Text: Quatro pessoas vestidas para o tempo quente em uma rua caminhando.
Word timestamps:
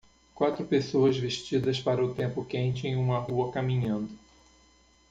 Quatro 0.33 0.65
pessoas 0.65 1.15
vestidas 1.15 1.79
para 1.79 2.03
o 2.03 2.15
tempo 2.15 2.43
quente 2.43 2.87
em 2.87 2.95
uma 2.95 3.19
rua 3.19 3.51
caminhando. 3.51 4.09